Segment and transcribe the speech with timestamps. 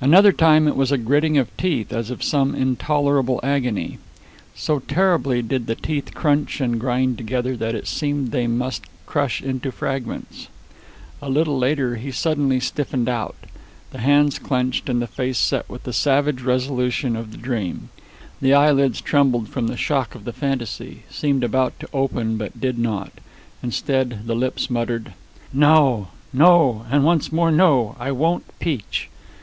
[0.00, 3.98] Another time it was a gritting of teeth, as of some intolerable agony.
[4.54, 9.42] So terribly did the teeth crunch and grind together that it seemed they must crush
[9.42, 10.48] into fragments.
[11.20, 13.36] A little later he suddenly stiffened out.
[13.90, 17.90] The hands clenched and the face set with the savage resolution of the dream.
[18.40, 22.78] The eyelids trembled from the shock of the fantasy, seemed about to open, but did
[22.78, 23.12] not.
[23.62, 25.12] Instead, the lips muttered:
[25.52, 26.86] "No; no!
[26.90, 27.96] And once more no.
[28.00, 29.10] I won't peach."